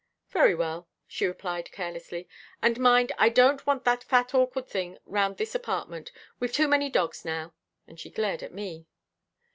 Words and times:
"Very 0.29 0.55
well," 0.55 0.87
she 1.05 1.27
replied 1.27 1.71
carelessly, 1.71 2.27
"and 2.59 2.79
mind, 2.79 3.11
I 3.19 3.29
don't 3.29 3.67
want 3.67 3.83
that 3.83 4.03
fat 4.03 4.33
awkward 4.33 4.67
thing 4.67 4.97
round 5.05 5.37
this 5.37 5.53
apartment. 5.53 6.11
We've 6.39 6.51
too 6.51 6.67
many 6.67 6.89
dogs 6.89 7.23
now," 7.23 7.53
and 7.85 7.99
she 7.99 8.09
glared 8.09 8.41
at 8.41 8.51
me. 8.51 8.87